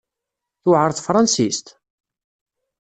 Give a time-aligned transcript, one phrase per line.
[0.61, 1.67] Tewɛer tefransist?